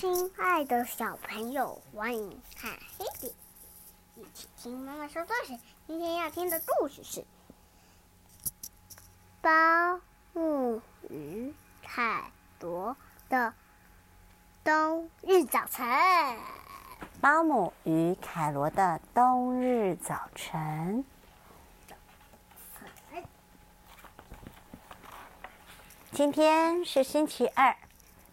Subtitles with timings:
[0.00, 3.34] 亲爱的小朋友，欢迎看黑点，
[4.16, 5.60] 一起听妈妈说故事。
[5.86, 7.20] 今天要听的故事是
[9.42, 10.00] 《包
[10.32, 11.52] 姆与
[11.82, 12.96] 凯罗
[13.28, 13.52] 的
[14.64, 15.86] 冬日早晨》。
[17.20, 21.04] 包姆与凯罗的冬日早晨。
[26.12, 27.76] 今天是星期二，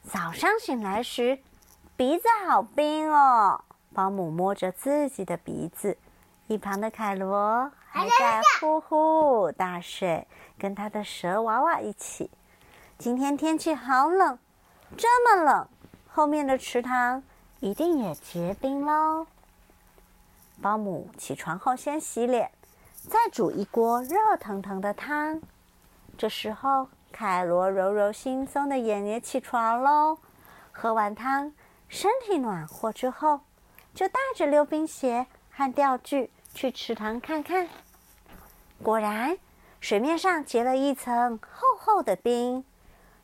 [0.10, 1.38] 早上醒来时，
[1.98, 3.60] 鼻子好冰哦。
[3.92, 5.98] 保姆摸着自己的鼻子，
[6.46, 10.28] 一旁的凯罗还在呼呼大睡，
[10.60, 12.30] 跟他的蛇娃娃一起。
[13.00, 14.38] 今天天气好冷，
[14.96, 15.68] 这么冷，
[16.08, 17.24] 后面的池塘
[17.62, 19.26] 一定也结冰喽。
[20.62, 22.52] 保姆起床后先洗脸，
[23.10, 25.42] 再煮一锅热腾腾的汤。
[26.16, 26.88] 这时候。
[27.10, 30.20] 凯罗揉揉惺忪的眼，也起床喽。
[30.72, 31.52] 喝完汤，
[31.90, 33.42] 身体暖和之后，
[33.94, 37.68] 就带着溜冰鞋和钓具去池塘看看。
[38.84, 39.38] 果然，
[39.80, 42.64] 水面上结了一层厚厚的冰。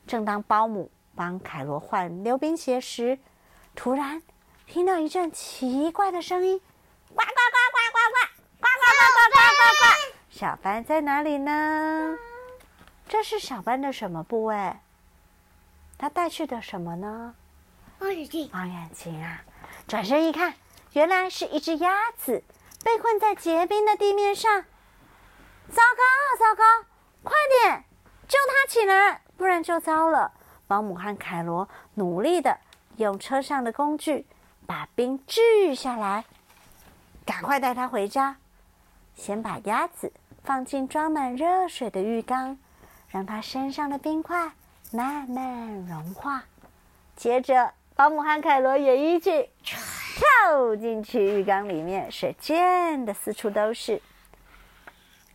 [0.08, 3.19] 正当保姆帮凯罗换溜冰鞋时，
[3.75, 4.22] 突然
[4.66, 6.59] 听到一阵奇怪的声音
[7.09, 8.17] ：“呱呱呱呱呱呱，
[8.59, 9.84] 呱呱呱呱呱呱呱！”
[10.31, 12.17] 小班在哪里呢？
[13.08, 14.73] 这是小班的什么部位？
[15.97, 17.36] 他带去的什么呢？
[18.04, 18.50] 望远镜。
[18.54, 19.42] 望远镜啊！
[19.88, 20.54] 转身一看，
[20.92, 22.44] 原来是一只鸭子
[22.84, 24.62] 被困在结冰的地面上。
[25.70, 26.64] 糟糕，糟糕！
[27.24, 27.86] 快点
[28.28, 30.34] 救它起来，不然就糟了。
[30.68, 32.58] 保姆和凯罗努力的
[32.98, 34.26] 用车上的工具
[34.68, 36.26] 把冰锯下来，
[37.26, 38.36] 赶快带它回家。
[39.16, 40.12] 先把鸭子
[40.44, 42.58] 放进装满热水的浴缸。
[43.09, 44.52] 让它身上的冰块
[44.91, 46.46] 慢慢融化，
[47.16, 54.02] 接着保姆和凯罗也一起跳进去浴缸里面，水溅的四处都是。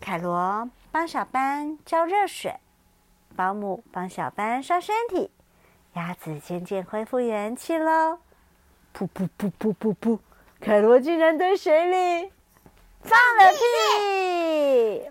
[0.01, 2.55] 凯罗帮小班浇热水，
[3.37, 5.31] 保姆帮小班刷身体，
[5.95, 8.19] 鸭子渐渐恢复元气喽。
[8.93, 10.19] 噗噗噗噗噗噗，
[10.61, 12.33] 凯罗竟然在水里
[13.03, 15.09] 放了屁！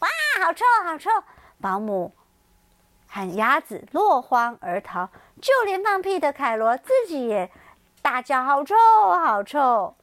[0.00, 0.08] 哇，
[0.44, 1.10] 好臭，好臭！
[1.60, 2.12] 保姆
[3.14, 5.08] 和鸭子落荒而逃，
[5.40, 7.48] 就连放屁的凯罗自己也
[8.02, 8.74] 大叫：“好臭，
[9.24, 9.94] 好臭！”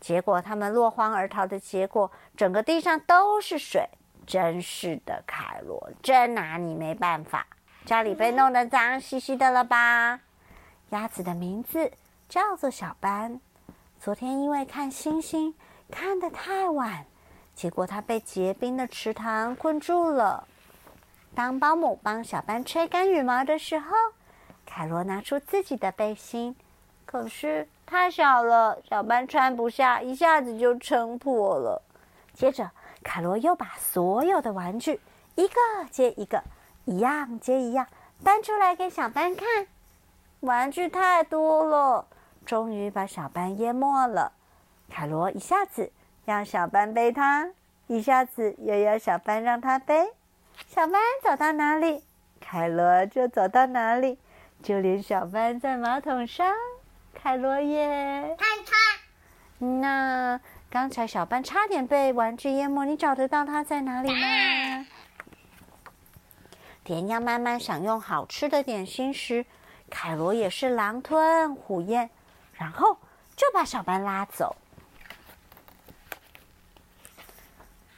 [0.00, 3.86] 结果他们落荒而逃的结果，整个地上都是水。
[4.26, 7.46] 真是的，凯罗真拿你没办法，
[7.84, 10.20] 家里被弄得脏兮兮的了吧？
[10.90, 11.92] 鸭子的名字
[12.30, 13.38] 叫做小班，
[14.00, 15.54] 昨天因为看星星
[15.90, 17.04] 看得太晚，
[17.54, 20.48] 结果它被结冰的池塘困住了。
[21.36, 23.94] 当保姆帮小班吹干羽毛的时候，
[24.64, 26.56] 凯罗拿出自己的背心，
[27.04, 31.82] 可是太小了，小班穿不下，一下子就撑破了。
[32.32, 32.70] 接着，
[33.04, 34.98] 凯罗又把所有的玩具
[35.34, 35.54] 一个
[35.90, 36.42] 接一个，
[36.86, 37.86] 一样接一样
[38.24, 39.66] 搬出来给小班看。
[40.40, 42.06] 玩具太多了，
[42.46, 44.32] 终于把小班淹没了。
[44.88, 45.92] 凯罗一下子
[46.24, 47.50] 让小班背他，
[47.88, 50.08] 一下子又要小班让他背。
[50.64, 52.02] 小班走到哪里，
[52.40, 54.18] 凯罗就走到哪里，
[54.62, 56.54] 就连小班在马桶上，
[57.14, 59.66] 凯罗也看他。
[59.66, 64.86] 那刚才小班差点被玩具淹没，你找得到他在哪里吗？
[66.84, 69.44] 田要慢慢享用好吃的点心时，
[69.90, 72.10] 凯罗也是狼吞虎咽，
[72.52, 72.98] 然后
[73.34, 74.56] 就把小班拉走。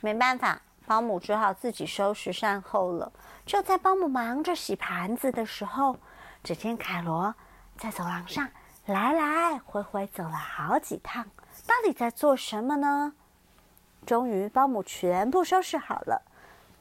[0.00, 0.62] 没办法。
[0.88, 3.12] 保姆只好自己收拾善后了。
[3.44, 5.98] 就在保姆忙着洗盘子的时候，
[6.42, 7.34] 只见凯罗
[7.76, 8.48] 在走廊上
[8.86, 11.26] 来来回回走了好几趟，
[11.66, 13.12] 到底在做什么呢？
[14.06, 16.22] 终于，保姆全部收拾好了，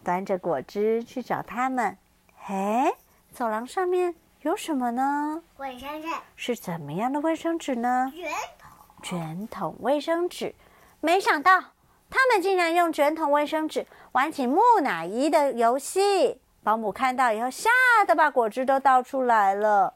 [0.06, 1.98] 端着果汁去找他们。
[2.38, 2.96] 嘿，
[3.34, 5.44] 走廊上面有什么呢？
[5.58, 8.10] 卫生纸是怎么样的卫生纸呢？
[8.16, 8.70] 卷筒，
[9.04, 10.56] 卷筒卫生纸。
[11.02, 11.62] 没想到。
[12.10, 17.70] 他们竟然用卷筒卫生纸玩起木乃伊的游戏，保姆看到以后吓
[18.08, 19.94] 得把果汁都倒出来了。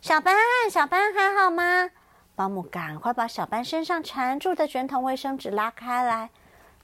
[0.00, 0.34] 小班，
[0.70, 1.90] 小班还好吗？
[2.34, 6.30] 保姆赶快把小班身上缠住的卷筒卫生纸拉开来，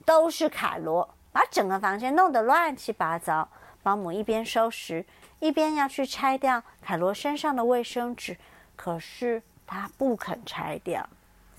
[0.05, 3.49] 都是凯罗，把整个房间弄得乱七八糟。
[3.81, 5.05] 保姆一边收拾，
[5.39, 8.37] 一边要去拆掉凯罗身上的卫生纸，
[8.75, 11.07] 可是他不肯拆掉。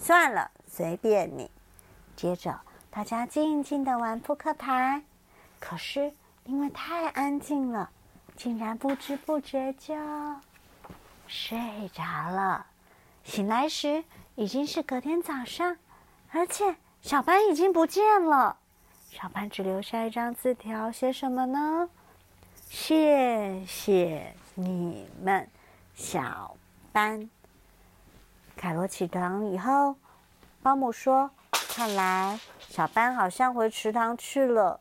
[0.00, 1.50] 算了，随便你。
[2.17, 2.58] 接着，
[2.91, 5.02] 大家静静的玩扑克牌。
[5.61, 6.12] 可是
[6.44, 7.91] 因为太安静了，
[8.35, 9.94] 竟然不知不觉就
[11.29, 11.58] 睡
[11.93, 12.64] 着了。
[13.25, 14.02] 醒来时
[14.37, 15.76] 已经是隔天早上，
[16.31, 18.56] 而且小班已经不见了。
[19.11, 21.91] 小班只留下一张字条，写什么呢？
[22.70, 25.47] 谢谢你们，
[25.94, 26.56] 小
[26.91, 27.29] 班。
[28.61, 29.97] 凯罗起床以后，
[30.62, 34.79] 保姆说：“看来小班好像回池塘去了，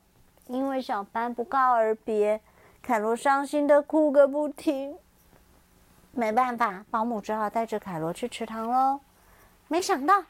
[0.48, 2.42] 因为小班不告而别。”
[2.84, 4.98] 凯罗伤心的哭个不停。
[6.12, 9.00] 没办法，保姆只好带着凯罗去池塘喽。
[9.70, 10.26] 没想到，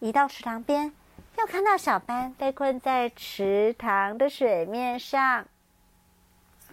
[0.00, 0.92] 一到池塘边，
[1.38, 5.46] 又看到小班被困在池塘的水面上。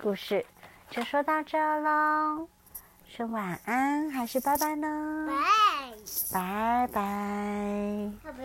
[0.01, 0.45] 故事
[0.89, 2.50] 就说到这喽，
[3.17, 5.25] 是晚安还是拜拜呢？
[5.27, 5.33] 拜。
[6.31, 8.37] 拜拜。